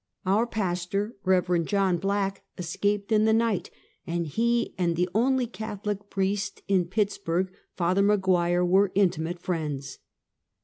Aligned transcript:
Our 0.25 0.47
pastor, 0.47 1.15
Rev. 1.23 1.63
John 1.63 1.99
Black, 1.99 2.43
escaped 2.57 3.11
in 3.11 3.25
the 3.25 3.33
night, 3.33 3.69
and 4.07 4.25
he 4.25 4.73
and 4.75 4.95
the 4.95 5.07
only 5.13 5.45
Catholic 5.45 6.09
priest 6.09 6.63
in 6.67 6.85
Pittsburg, 6.85 7.53
Father 7.75 8.01
McGuire, 8.01 8.67
were 8.67 8.91
intimate 8.95 9.37
friends. 9.39 9.99